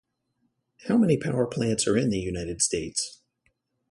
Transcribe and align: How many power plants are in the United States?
How 0.87 0.97
many 0.97 1.15
power 1.15 1.45
plants 1.45 1.85
are 1.85 1.95
in 1.95 2.09
the 2.09 2.17
United 2.17 2.59
States? 2.63 3.21